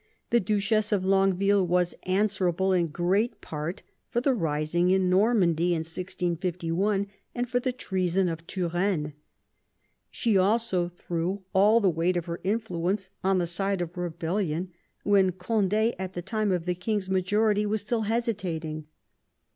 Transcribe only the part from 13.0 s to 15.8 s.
on the side of rebellion when Conde